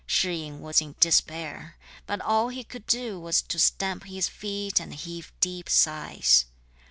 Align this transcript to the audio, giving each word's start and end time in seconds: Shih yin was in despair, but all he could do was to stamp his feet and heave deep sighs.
Shih 0.07 0.33
yin 0.45 0.61
was 0.61 0.81
in 0.81 0.95
despair, 0.99 1.77
but 2.07 2.21
all 2.21 2.47
he 2.49 2.63
could 2.63 2.87
do 2.87 3.19
was 3.19 3.39
to 3.43 3.59
stamp 3.59 4.05
his 4.05 4.27
feet 4.27 4.79
and 4.79 4.95
heave 4.95 5.31
deep 5.41 5.69
sighs. 5.69 6.45